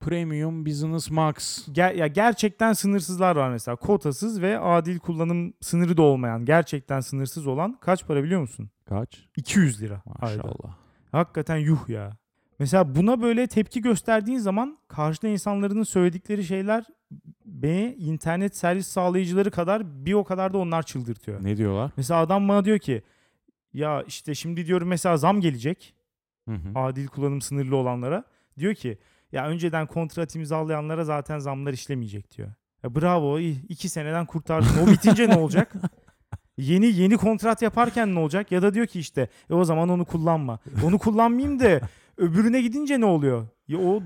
[0.00, 1.68] Premium Business Max.
[1.68, 3.76] Ger- ya gerçekten sınırsızlar var mesela.
[3.76, 8.70] Kotasız ve adil kullanım sınırı da olmayan, gerçekten sınırsız olan kaç para biliyor musun?
[8.88, 9.28] Kaç?
[9.36, 10.02] 200 lira.
[10.20, 10.36] ayda.
[10.36, 10.76] Maşallah.
[11.12, 12.10] Hakikaten yuh ya.
[12.58, 16.84] Mesela buna böyle tepki gösterdiğin zaman karşıda insanların söyledikleri şeyler
[17.44, 21.44] beni internet servis sağlayıcıları kadar bir o kadar da onlar çıldırtıyor.
[21.44, 21.90] Ne diyorlar?
[21.96, 23.02] Mesela adam bana diyor ki
[23.72, 25.94] ya işte şimdi diyorum mesela zam gelecek
[26.48, 26.78] Hı hı.
[26.78, 28.24] adil kullanım sınırlı olanlara.
[28.58, 28.98] Diyor ki
[29.32, 32.48] ya önceden kontrat imzalayanlara zaten zamlar işlemeyecek diyor.
[32.82, 34.86] Ya bravo iki seneden kurtardın.
[34.86, 35.72] O bitince ne olacak?
[36.56, 38.52] Yeni yeni kontrat yaparken ne olacak?
[38.52, 40.58] Ya da diyor ki işte e o zaman onu kullanma.
[40.84, 41.80] Onu kullanmayayım da
[42.20, 43.46] öbürüne gidince ne oluyor?
[43.68, 44.02] Ya o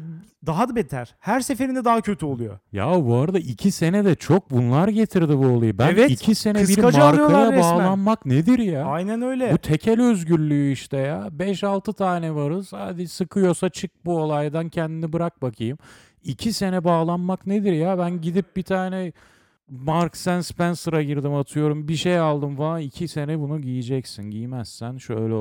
[0.46, 1.14] daha da beter.
[1.20, 2.59] Her seferinde daha kötü oluyor.
[2.72, 5.79] Ya bu arada iki sene de çok bunlar getirdi bu olayı.
[5.79, 7.61] Ben Evet, iki sene bir markaya resmen.
[7.61, 8.85] bağlanmak nedir ya?
[8.85, 9.53] Aynen öyle.
[9.53, 11.29] Bu tekel özgürlüğü işte ya.
[11.38, 12.72] 5-6 tane varız.
[12.72, 15.79] Hadi sıkıyorsa çık bu olaydan kendini bırak bakayım.
[16.24, 17.98] İki sene bağlanmak nedir ya?
[17.98, 19.12] Ben gidip bir tane
[19.70, 21.88] Marks and Spencer'a girdim atıyorum.
[21.88, 22.81] Bir şey aldım falan.
[22.81, 24.31] iki sene bunu giyeceksin.
[24.31, 25.35] Giymezsen şöyle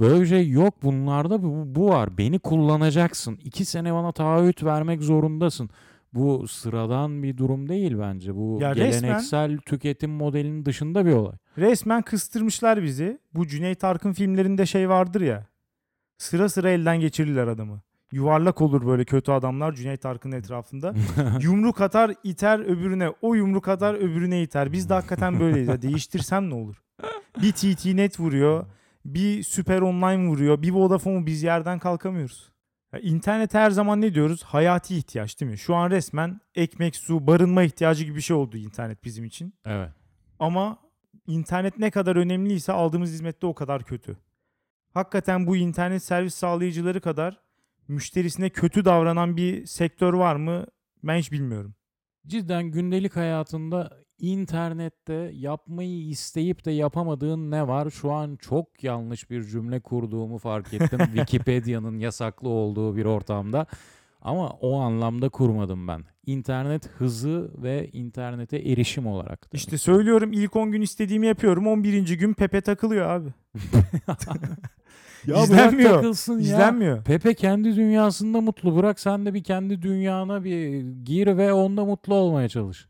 [0.00, 0.82] Böyle bir şey yok.
[0.82, 2.18] Bunlarda bu, bu var.
[2.18, 3.38] Beni kullanacaksın.
[3.44, 5.70] İki sene bana taahhüt vermek zorundasın.
[6.12, 8.34] Bu sıradan bir durum değil bence.
[8.36, 11.34] Bu Ya resmen- geleneksel tüketim modelinin dışında bir olay.
[11.58, 13.18] Resmen kıstırmışlar bizi.
[13.34, 15.46] Bu Cüneyt Arkın filmlerinde şey vardır ya.
[16.18, 17.80] Sıra sıra elden geçirirler adamı.
[18.12, 20.94] Yuvarlak olur böyle kötü adamlar Cüneyt Arkın'ın etrafında.
[21.40, 23.10] yumruk atar iter öbürüne.
[23.22, 24.72] O yumruk atar öbürüne iter.
[24.72, 25.68] Biz de hakikaten böyleyiz.
[25.68, 26.82] Ya değiştirsem ne olur?
[27.42, 28.66] Bir TT net vuruyor.
[29.14, 30.62] Bir Süper Online vuruyor.
[30.62, 32.52] Bir Vodafone biz yerden kalkamıyoruz.
[32.92, 34.42] Ya internet her zaman ne diyoruz?
[34.42, 35.58] Hayati ihtiyaç değil mi?
[35.58, 39.54] Şu an resmen ekmek, su, barınma ihtiyacı gibi bir şey oldu internet bizim için.
[39.64, 39.90] evet.
[40.38, 40.78] Ama
[41.26, 44.16] internet ne kadar önemliyse aldığımız hizmette o kadar kötü.
[44.94, 47.40] Hakikaten bu internet servis sağlayıcıları kadar
[47.88, 50.66] müşterisine kötü davranan bir sektör var mı?
[51.02, 51.74] Ben hiç bilmiyorum.
[52.26, 57.90] Cidden gündelik hayatında internette yapmayı isteyip de yapamadığın ne var?
[57.90, 60.98] Şu an çok yanlış bir cümle kurduğumu fark ettim.
[61.14, 63.66] Wikipedia'nın yasaklı olduğu bir ortamda.
[64.22, 66.04] Ama o anlamda kurmadım ben.
[66.26, 69.42] İnternet hızı ve internete erişim olarak.
[69.42, 69.54] demek.
[69.54, 71.66] İşte söylüyorum ilk 10 gün istediğimi yapıyorum.
[71.66, 72.18] 11.
[72.18, 73.28] gün Pepe takılıyor abi.
[75.26, 75.90] ya izlenmiyor.
[75.90, 76.40] takılsın ya.
[76.40, 77.04] İzlenmiyor.
[77.04, 78.76] Pepe kendi dünyasında mutlu.
[78.76, 82.86] Bırak sen de bir kendi dünyana bir gir ve onda mutlu olmaya çalış.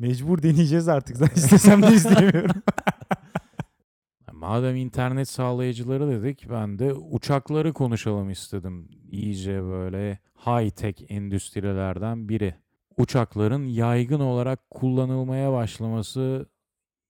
[0.00, 1.16] Mecbur deneyeceğiz artık.
[1.16, 2.62] Zaten istesem de izleyemiyorum.
[4.32, 8.88] Madem internet sağlayıcıları dedik ben de uçakları konuşalım istedim.
[9.10, 12.54] İyice böyle high tech endüstrilerden biri.
[12.96, 16.46] Uçakların yaygın olarak kullanılmaya başlaması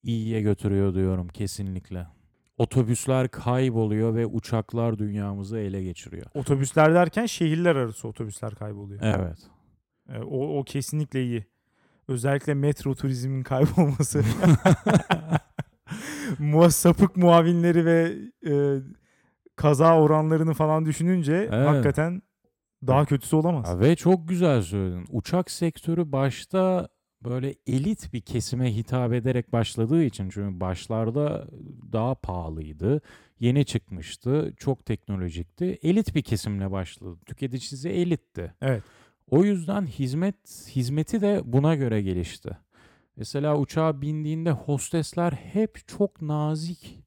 [0.03, 2.07] iyiye götürüyor diyorum kesinlikle.
[2.59, 6.27] Otobüsler kayboluyor ve uçaklar dünyamızı ele geçiriyor.
[6.35, 9.01] Otobüsler derken şehirler arası otobüsler kayboluyor.
[9.03, 9.39] Evet.
[10.09, 11.45] E, O, o kesinlikle iyi.
[12.11, 14.23] Özellikle metro turizmin kaybolması.
[16.71, 18.53] Sapık muavinleri ve e,
[19.57, 21.69] kaza oranlarını falan düşününce Evet.
[21.69, 22.23] hakikaten
[22.87, 23.69] daha kötüsü olamaz.
[23.69, 25.07] Ya Ve çok güzel söyledin.
[25.11, 26.89] Uçak sektörü başta
[27.25, 31.49] böyle elit bir kesime hitap ederek başladığı için çünkü başlarda
[31.93, 33.01] daha pahalıydı.
[33.41, 34.53] Yeni çıkmıştı.
[34.57, 35.79] Çok teknolojikti.
[35.83, 37.19] Elit bir kesimle başladı.
[37.27, 38.55] Tüketicisi elitti.
[38.63, 38.83] Evet.
[39.31, 42.51] O yüzden hizmet hizmeti de buna göre gelişti.
[43.17, 46.99] Mesela uçağa bindiğinde hostesler hep çok nazik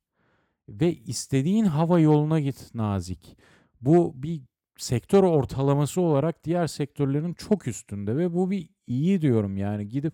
[0.69, 3.37] ve istediğin hava yoluna git nazik.
[3.81, 4.41] Bu bir
[4.77, 10.13] sektör ortalaması olarak diğer sektörlerin çok üstünde ve bu bir iyi diyorum yani gidip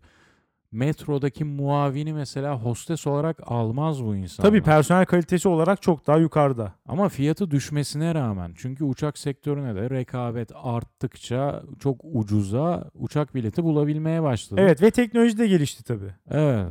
[0.71, 4.49] metrodaki muavini mesela hostes olarak almaz bu insanlar.
[4.49, 6.73] Tabii personel kalitesi olarak çok daha yukarıda.
[6.86, 14.23] Ama fiyatı düşmesine rağmen çünkü uçak sektörüne de rekabet arttıkça çok ucuza uçak bileti bulabilmeye
[14.23, 14.62] başladı.
[14.63, 16.13] Evet ve teknoloji de gelişti tabii.
[16.29, 16.67] Evet.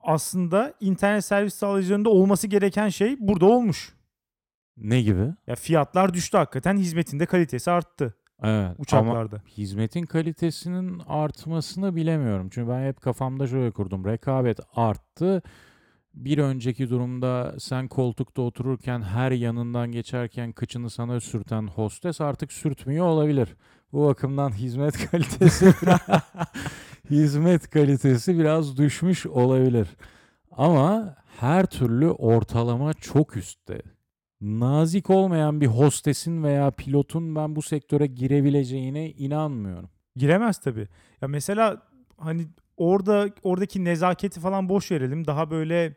[0.00, 3.94] Aslında internet servis sağlayıcılarında olması gereken şey burada olmuş.
[4.76, 5.34] Ne gibi?
[5.46, 8.66] Ya fiyatlar düştü hakikaten hizmetinde kalitesi arttı Evet.
[8.66, 9.42] Ama uçaklarda.
[9.56, 12.48] hizmetin kalitesinin artmasını bilemiyorum.
[12.50, 14.04] Çünkü ben hep kafamda şöyle kurdum.
[14.04, 15.42] Rekabet arttı.
[16.14, 23.06] Bir önceki durumda sen koltukta otururken her yanından geçerken kıçını sana sürten hostes artık sürtmüyor
[23.06, 23.56] olabilir.
[23.92, 25.74] Bu bakımdan hizmet kalitesi
[27.10, 29.88] hizmet kalitesi biraz düşmüş olabilir.
[30.50, 33.82] Ama her türlü ortalama çok üstte.
[34.40, 39.90] Nazik olmayan bir hostesin veya pilotun ben bu sektöre girebileceğine inanmıyorum.
[40.16, 40.88] Giremez tabii.
[41.22, 41.82] Ya mesela
[42.18, 45.26] hani orada oradaki nezaketi falan boş verelim.
[45.26, 45.94] Daha böyle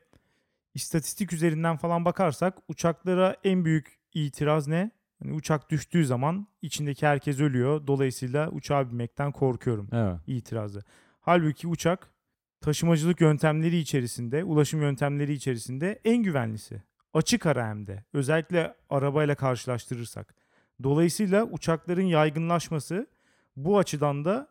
[0.73, 4.91] istatistik üzerinden falan bakarsak uçaklara en büyük itiraz ne?
[5.23, 7.87] Hani uçak düştüğü zaman içindeki herkes ölüyor.
[7.87, 10.19] Dolayısıyla uçağa binmekten korkuyorum Evet.
[10.27, 10.83] itirazı.
[11.21, 12.13] Halbuki uçak
[12.61, 16.83] taşımacılık yöntemleri içerisinde, ulaşım yöntemleri içerisinde en güvenlisi.
[17.13, 18.03] Açık ara hem de.
[18.13, 20.35] Özellikle arabayla karşılaştırırsak.
[20.83, 23.07] Dolayısıyla uçakların yaygınlaşması
[23.55, 24.47] bu açıdan da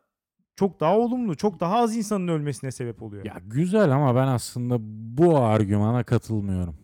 [0.56, 3.24] çok daha olumlu, çok daha az insanın ölmesine sebep oluyor.
[3.24, 4.76] Ya güzel ama ben aslında
[5.18, 6.76] bu argümana katılmıyorum.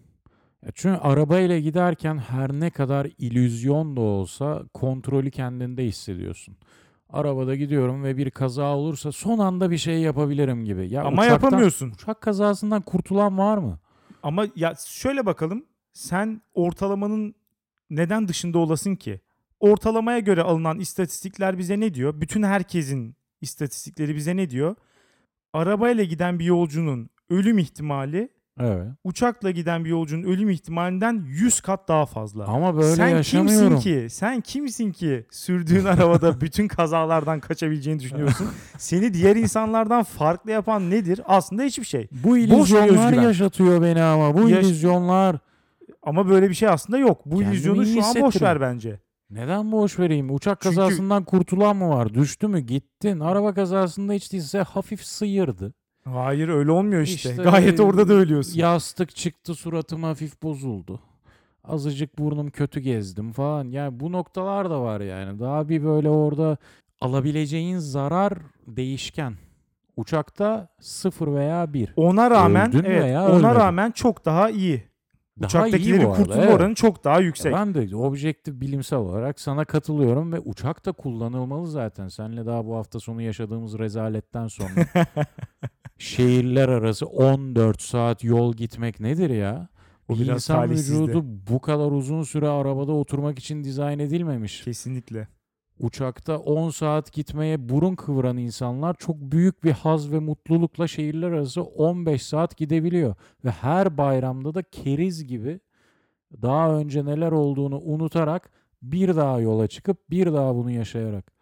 [0.66, 6.56] Ya çünkü arabayla giderken her ne kadar illüzyon da olsa kontrolü kendinde hissediyorsun.
[7.10, 10.88] Arabada gidiyorum ve bir kaza olursa son anda bir şey yapabilirim gibi.
[10.90, 11.90] Ya Ama uçaktan- yapamıyorsun.
[11.90, 13.78] Uçak kazasından kurtulan var mı?
[14.22, 15.66] Ama ya şöyle bakalım.
[15.92, 17.34] Sen ortalamanın
[17.90, 19.20] neden dışında olasın ki?
[19.60, 22.20] Ortalamaya göre alınan istatistikler bize ne diyor?
[22.20, 24.76] Bütün herkesin istatistikleri bize ne diyor?
[25.52, 28.28] Arabayla giden bir yolcunun ölüm ihtimali
[28.60, 28.86] Evet.
[29.04, 32.44] uçakla giden bir yolcunun ölüm ihtimalinden 100 kat daha fazla.
[32.44, 33.68] Ama böyle Sen yaşamıyorum.
[33.80, 34.10] kimsin ki?
[34.10, 38.48] Sen kimsin ki sürdüğün arabada bütün kazalardan kaçabileceğini düşünüyorsun?
[38.78, 41.20] Seni diğer insanlardan farklı yapan nedir?
[41.24, 42.08] Aslında hiçbir şey.
[42.24, 44.34] Bu illüzyonlar yaşatıyor beni ama.
[44.34, 45.36] Bu Yaş- illüzyonlar.
[46.02, 47.20] Ama böyle bir şey aslında yok.
[47.26, 49.00] Bu Kendimi illüzyonu şu an boş ver bence.
[49.30, 50.34] Neden boş vereyim?
[50.34, 52.14] Uçak Çünkü- kazasından kurtulan mı var?
[52.14, 52.60] Düştü mü?
[52.60, 53.20] Gittin.
[53.20, 55.74] Araba kazasında hiç değilse hafif sıyırdı.
[56.12, 57.30] Hayır öyle olmuyor işte.
[57.30, 58.58] İşte, Gayet e, orada da ölüyorsun.
[58.58, 61.00] Yastık çıktı suratım hafif bozuldu.
[61.64, 63.68] Azıcık burnum kötü gezdim falan.
[63.68, 65.38] Yani bu noktalar da var yani.
[65.40, 66.56] Daha bir böyle orada
[67.00, 68.32] alabileceğin zarar
[68.66, 69.34] değişken.
[69.96, 71.92] Uçakta sıfır veya bir.
[71.96, 73.54] Ona rağmen Öldün evet, veya ona ölmedin.
[73.54, 74.82] rağmen çok daha iyi.
[75.40, 76.54] Daha iyi Uçaktakilerin bu arada, kurtulma evet.
[76.54, 77.52] oranı çok daha yüksek.
[77.52, 82.08] Ben de objektif bilimsel olarak sana katılıyorum ve uçak da kullanılmalı zaten.
[82.08, 84.70] Seninle daha bu hafta sonu yaşadığımız rezaletten sonra.
[85.98, 89.68] Şehirler arası 14 saat yol gitmek nedir ya?
[90.08, 91.02] O Bir biraz insan talihsizdi.
[91.02, 94.64] vücudu bu kadar uzun süre arabada oturmak için dizayn edilmemiş.
[94.64, 95.28] Kesinlikle.
[95.78, 101.62] Uçakta 10 saat gitmeye burun kıvıran insanlar çok büyük bir haz ve mutlulukla şehirler arası
[101.62, 103.14] 15 saat gidebiliyor.
[103.44, 105.60] Ve her bayramda da keriz gibi
[106.42, 108.50] daha önce neler olduğunu unutarak
[108.82, 111.32] bir daha yola çıkıp bir daha bunu yaşayarak.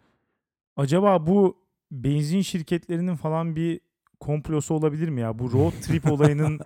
[0.75, 1.57] Acaba bu
[1.91, 3.79] benzin şirketlerinin falan bir
[4.19, 5.39] komplosu olabilir mi ya?
[5.39, 6.59] Bu road trip olayının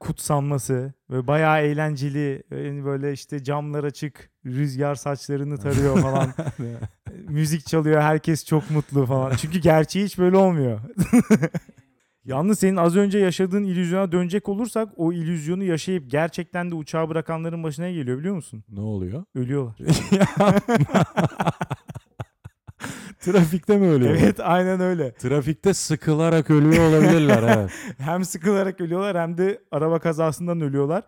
[0.00, 2.42] kutsanması ve bayağı eğlenceli.
[2.50, 6.34] Yani böyle işte camlar açık, rüzgar saçlarını tarıyor falan.
[7.28, 9.36] Müzik çalıyor, herkes çok mutlu falan.
[9.36, 10.80] Çünkü gerçeği hiç böyle olmuyor.
[12.24, 17.62] Yalnız senin az önce yaşadığın illüzyona dönecek olursak o illüzyonu yaşayıp gerçekten de uçağı bırakanların
[17.62, 18.64] başına geliyor biliyor musun?
[18.68, 19.24] ne oluyor?
[19.34, 19.76] Ölüyorlar.
[23.32, 24.14] Trafikte mi ölüyor?
[24.14, 25.12] evet aynen öyle.
[25.12, 27.70] Trafikte sıkılarak ölüyor olabilirler evet.
[27.98, 31.04] hem sıkılarak ölüyorlar hem de araba kazasından ölüyorlar.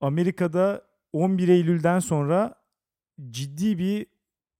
[0.00, 2.54] Amerika'da 11 Eylül'den sonra
[3.30, 4.06] ciddi bir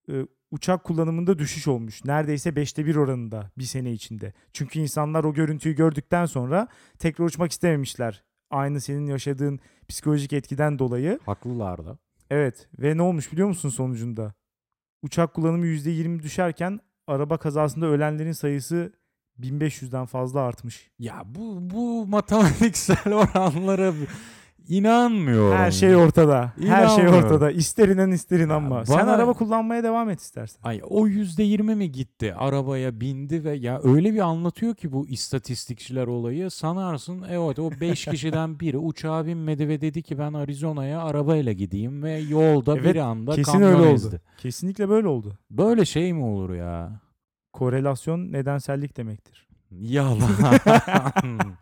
[0.09, 2.04] e, uçak kullanımında düşüş olmuş.
[2.04, 4.33] Neredeyse 5'te 1 oranında bir sene içinde.
[4.52, 8.22] Çünkü insanlar o görüntüyü gördükten sonra tekrar uçmak istememişler.
[8.50, 11.18] Aynı senin yaşadığın psikolojik etkiden dolayı.
[11.26, 11.98] Haklılar da.
[12.30, 14.35] Evet ve ne olmuş biliyor musun sonucunda?
[15.04, 18.92] Uçak kullanımı %20 düşerken araba kazasında ölenlerin sayısı
[19.40, 20.90] 1500'den fazla artmış.
[20.98, 23.92] Ya bu bu matematiksel oranlara
[24.68, 25.59] inanmıyorum.
[25.59, 26.53] Her şey ortada.
[26.66, 27.50] Her şey ortada.
[27.50, 28.77] İster inan ister inanma.
[28.79, 30.61] Ya Sen bana- araba kullanmaya devam et istersen.
[30.62, 35.07] Ay o yüzde yirmi mi gitti arabaya bindi ve ya öyle bir anlatıyor ki bu
[35.09, 41.03] istatistikçiler olayı sanarsın evet o 5 kişiden biri uçağa binmedi ve dedi ki ben Arizona'ya
[41.03, 43.94] arabayla gideyim ve yolda Evet, bir anda Kesin kamyon öyle oldu.
[43.94, 44.20] ezdi.
[44.38, 45.38] Kesinlikle böyle oldu.
[45.50, 47.00] Böyle şey mi olur ya?
[47.53, 49.48] Korelasyon nedensellik demektir.
[49.70, 50.18] Yalan.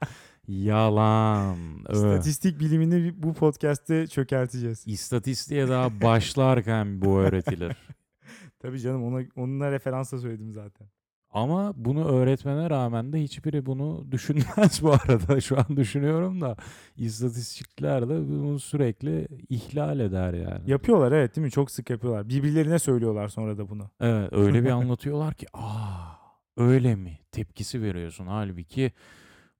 [0.49, 1.57] Yalan.
[1.93, 4.87] İstatistik bilimini bu podcast'te çökerteceğiz.
[4.87, 7.77] İstatistiğe daha başlarken bu öğretilir.
[8.59, 10.87] Tabii canım ona, onunla referansla söyledim zaten.
[11.31, 15.41] Ama bunu öğretmene rağmen de hiçbiri bunu düşünmez bu arada.
[15.41, 16.57] Şu an düşünüyorum da
[16.97, 20.71] istatistikler de bunu sürekli ihlal eder yani.
[20.71, 21.51] Yapıyorlar evet değil mi?
[21.51, 22.29] Çok sık yapıyorlar.
[22.29, 23.91] Birbirlerine söylüyorlar sonra da bunu.
[24.01, 26.13] Evet öyle bir anlatıyorlar ki aa
[26.57, 28.27] öyle mi tepkisi veriyorsun.
[28.27, 28.93] Halbuki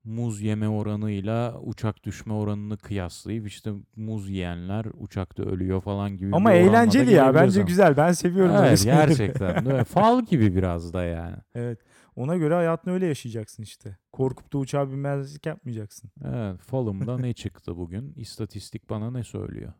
[0.05, 6.53] muz yeme oranıyla uçak düşme oranını kıyaslayıp işte muz yiyenler uçakta ölüyor falan gibi Ama
[6.53, 7.35] eğlenceli ya.
[7.35, 7.69] Bence ama.
[7.69, 7.97] güzel.
[7.97, 9.65] Ben seviyorum Evet gerçekten.
[9.71, 11.37] Evet, fal gibi biraz da yani.
[11.55, 11.79] Evet.
[12.17, 13.97] Ona göre hayatını öyle yaşayacaksın işte.
[14.13, 16.11] Korkup da uçağa binmezlik yapmayacaksın.
[16.25, 18.13] Evet, falımda ne çıktı bugün?
[18.17, 19.73] İstatistik bana ne söylüyor?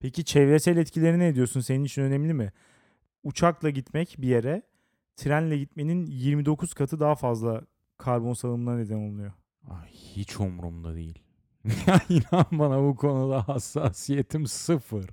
[0.00, 1.60] Peki çevresel etkileri ne ediyorsun?
[1.60, 2.52] Senin için önemli mi?
[3.22, 4.62] Uçakla gitmek bir yere
[5.16, 7.62] trenle gitmenin 29 katı daha fazla
[7.98, 9.32] karbon salımına neden oluyor.
[9.70, 11.18] Ay, hiç umurumda değil.
[11.86, 15.04] ya inan bana bu konuda hassasiyetim sıfır.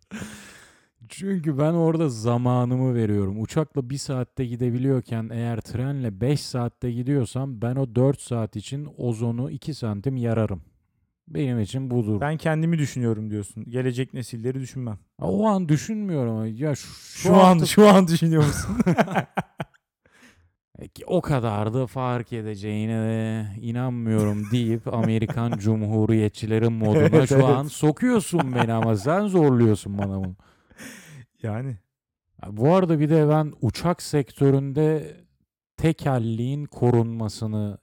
[1.09, 3.41] Çünkü ben orada zamanımı veriyorum.
[3.41, 9.51] Uçakla bir saatte gidebiliyorken eğer trenle 5 saatte gidiyorsam ben o 4 saat için ozonu
[9.51, 10.61] 2 santim yararım.
[11.27, 12.21] benim için budur.
[12.21, 13.65] Ben kendimi düşünüyorum diyorsun.
[13.69, 14.99] Gelecek nesilleri düşünmem.
[15.21, 16.87] O an düşünmüyorum ya şu,
[17.19, 18.77] Şu, an hafta- şu an düşünüyor musun?
[20.81, 27.35] E ki o kadar da fark edeceğine de inanmıyorum deyip Amerikan Cumhuriyetçilerin moduna Evet, şu
[27.35, 27.45] evet.
[27.45, 30.35] an sokuyorsun beni ama sen zorluyorsun bana bunu.
[31.43, 31.77] yani
[32.43, 35.15] Ya Bu arada bir de ben uçak sektöründe
[35.77, 37.77] tekelliğin korunmasını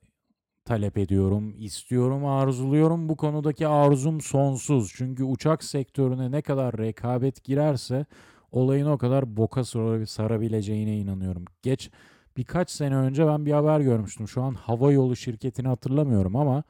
[0.65, 3.09] talep ediyorum, istiyorum, arzuluyorum.
[3.09, 4.93] Bu konudaki arzum sonsuz.
[4.97, 8.07] Çünkü uçak sektörüne ne kadar rekabet girerse
[8.53, 11.45] olayın o kadar boka sar- sarabileceğine inanıyorum.
[11.63, 11.91] Geç
[12.39, 14.29] birkaç sene önce ben bir haber görmüştüm.
[14.29, 16.63] Şu an hava yolu şirketini hatırlamıyorum ama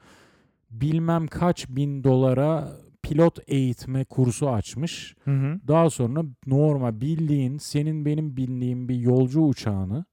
[0.71, 5.15] bilmem kaç bin dolara pilot eğitme kursu açmış.
[5.25, 5.61] hı hı.
[5.69, 10.05] Daha sonra normal bildiğin senin benim bildiğim bir yolcu uçağını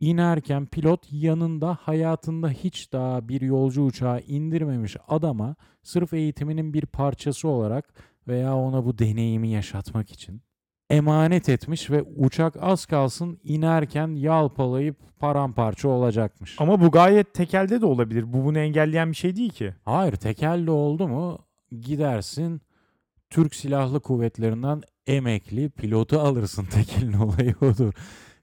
[0.00, 7.48] inerken pilot yanında hayatında hiç daha bir yolcu uçağı indirmemiş adama sırf eğitiminin bir parçası
[7.48, 7.94] olarak
[8.28, 10.42] veya ona bu deneyimi yaşatmak için
[10.90, 16.56] emanet etmiş ve uçak az kalsın inerken yalpalayıp paramparça olacakmış.
[16.58, 18.32] Ama bu gayet tekelde de olabilir.
[18.32, 19.74] Bu bunu engelleyen bir şey değil ki.
[19.84, 21.38] Hayır tekelli oldu mu
[21.80, 22.60] gidersin
[23.30, 27.92] Türk Silahlı Kuvvetlerinden emekli pilotu alırsın tekelin olayı odur.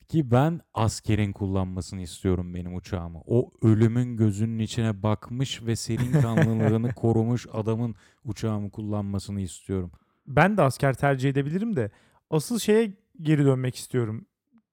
[0.08, 3.22] Ki ben askerin kullanmasını istiyorum benim uçağımı.
[3.26, 9.92] O ölümün gözünün içine bakmış ve serin kanlılığını korumuş adamın uçağımı kullanmasını istiyorum.
[10.28, 11.92] Ben de asker tercih edebilirim de
[12.30, 14.26] asıl şeye geri dönmek istiyorum.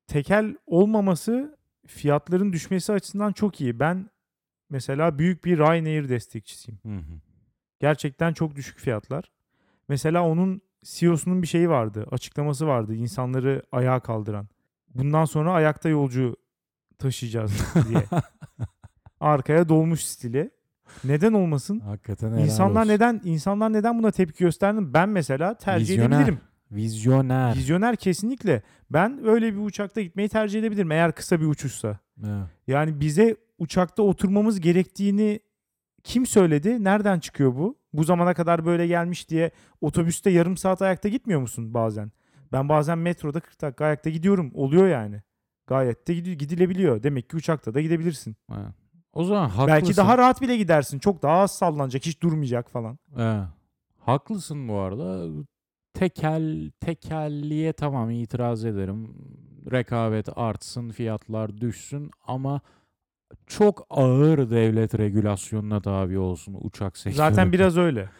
[0.06, 3.80] Tekel olmaması fiyatların düşmesi açısından çok iyi.
[3.80, 4.10] Ben
[4.70, 6.80] mesela büyük bir Ryanair destekçisiyim.
[6.82, 7.20] Hı hı.
[7.80, 9.30] Gerçekten çok düşük fiyatlar.
[9.88, 14.48] Mesela onun CEO'sunun bir şeyi vardı, açıklaması vardı insanları ayağa kaldıran.
[14.94, 16.36] Bundan sonra ayakta yolcu
[16.98, 17.52] taşıyacağız
[17.88, 18.04] diye.
[19.20, 20.50] Arkaya dolmuş stili.
[21.04, 21.80] Neden olmasın?
[21.80, 22.92] Hakikaten İnsanlar olsun.
[22.92, 24.80] neden insanlar neden buna tepki gösterdi?
[24.94, 26.16] Ben mesela tercih Vizyoner.
[26.16, 26.38] edebilirim.
[26.74, 27.54] Vizyoner.
[27.56, 28.62] Vizyoner kesinlikle.
[28.90, 31.98] Ben öyle bir uçakta gitmeyi tercih edebilirim eğer kısa bir uçuşsa.
[32.24, 32.46] Evet.
[32.66, 35.40] Yani bize uçakta oturmamız gerektiğini
[36.04, 36.84] kim söyledi?
[36.84, 37.78] Nereden çıkıyor bu?
[37.92, 42.12] Bu zamana kadar böyle gelmiş diye otobüste yarım saat ayakta gitmiyor musun bazen?
[42.52, 44.50] Ben bazen metroda 40 dakika ayakta gidiyorum.
[44.54, 45.22] Oluyor yani.
[45.66, 47.02] Gayet de gidi- gidilebiliyor.
[47.02, 48.36] Demek ki uçakta da gidebilirsin.
[48.52, 48.74] Evet.
[49.12, 49.66] O zaman haklısın.
[49.68, 50.98] Belki daha rahat bile gidersin.
[50.98, 52.98] Çok daha az sallanacak, hiç durmayacak falan.
[53.18, 53.44] Evet.
[53.98, 55.26] Haklısın bu arada.
[55.94, 59.14] Tekel tekelliğe tamam itiraz ederim.
[59.72, 62.60] Rekabet artsın, fiyatlar düşsün ama
[63.46, 67.16] çok ağır devlet regülasyonuna tabi olsun uçak sektörü.
[67.16, 68.10] Zaten biraz öyle.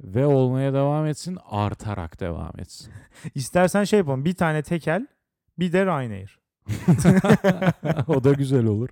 [0.00, 2.92] ve olmaya devam etsin, artarak devam etsin.
[3.34, 4.24] İstersen şey yapalım.
[4.24, 5.06] Bir tane tekel,
[5.58, 6.38] bir de Ryanair.
[8.06, 8.88] o da güzel olur.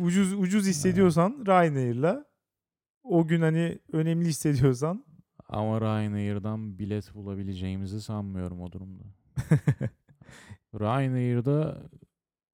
[0.00, 2.24] Ucuz ucuz hissediyorsan Ryanair'la
[3.02, 5.04] o gün hani önemli hissediyorsan
[5.52, 9.02] Ama Ryanair'dan bilet bulabileceğimizi sanmıyorum o durumda.
[10.80, 11.78] Ryanair'da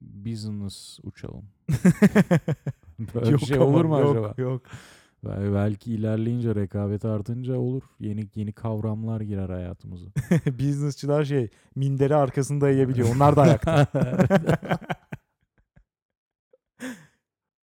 [0.00, 1.44] business uçalım.
[3.14, 4.34] Böyle bir şey olur mu yok, acaba?
[4.38, 4.62] Yok.
[5.24, 7.82] Bel- Belki ilerleyince rekabet artınca olur.
[8.00, 10.06] Yeni yeni kavramlar girer hayatımıza.
[10.58, 13.08] Businessçılar şey minderi arkasında yayabiliyor.
[13.14, 13.86] Onlar da ayakta.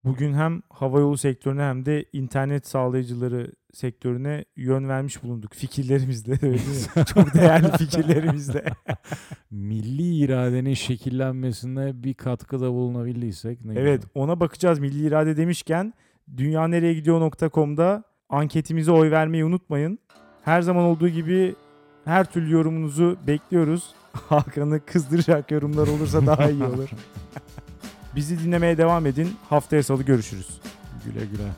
[0.08, 6.38] Bugün hem havayolu sektörüne hem de internet sağlayıcıları sektörüne yön vermiş bulunduk fikirlerimizle.
[6.42, 6.58] öyle?
[7.14, 8.64] Çok değerli fikirlerimizle.
[9.50, 14.10] Milli iradenin şekillenmesine bir katkıda bulunabildiysek ne Evet güzel.
[14.14, 15.94] ona bakacağız milli irade demişken
[16.36, 19.98] dünyanereyegidiyor.com'da anketimize oy vermeyi unutmayın.
[20.42, 21.54] Her zaman olduğu gibi
[22.04, 23.94] her türlü yorumunuzu bekliyoruz.
[24.12, 26.88] Hakan'ı kızdıracak yorumlar olursa daha iyi olur.
[28.18, 29.36] Bizi dinlemeye devam edin.
[29.50, 30.46] Haftaya salı görüşürüz.
[31.04, 31.48] Güle güle.